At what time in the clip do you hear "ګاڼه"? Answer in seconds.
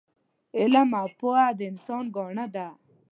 2.15-2.45